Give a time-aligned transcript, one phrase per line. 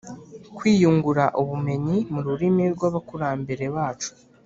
[0.57, 4.09] kwiyungura ubumenyi mu rurimi rw’abakurambere bacu.